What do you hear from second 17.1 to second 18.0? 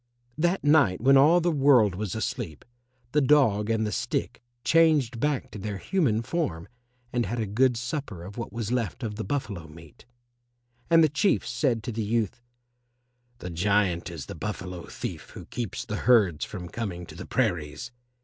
the prairies.